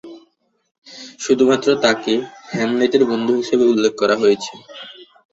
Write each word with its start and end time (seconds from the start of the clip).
শুধুমাত্র 1.19 1.67
তাকে 1.83 2.13
"হ্যামলেটের 2.51 3.03
বন্ধু" 3.05 3.33
হিসাবে 3.39 3.65
উল্লেখ 3.65 3.93
করা 3.97 4.15
হয়েছে। 4.17 4.53